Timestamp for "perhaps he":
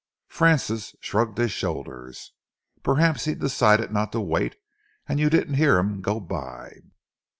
2.81-3.35